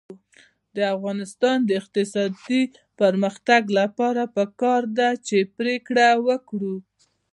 [0.75, 2.61] د افغانستان د اقتصادي
[2.99, 6.75] پرمختګ لپاره پکار ده چې پرېکړه وکړو.